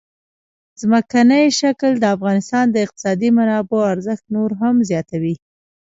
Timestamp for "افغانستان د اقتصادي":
2.15-3.29